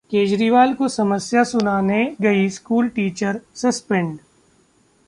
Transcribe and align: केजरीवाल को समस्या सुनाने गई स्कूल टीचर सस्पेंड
केजरीवाल 0.09 0.73
को 0.73 0.87
समस्या 0.87 1.43
सुनाने 1.43 2.03
गई 2.21 2.49
स्कूल 2.49 2.87
टीचर 2.87 3.39
सस्पेंड 3.55 4.17